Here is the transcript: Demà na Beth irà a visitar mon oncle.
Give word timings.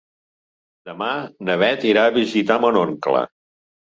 Demà 0.89 1.09
na 1.49 1.57
Beth 1.63 1.85
irà 1.89 2.07
a 2.11 2.15
visitar 2.17 2.57
mon 2.63 2.79
oncle. 2.87 3.21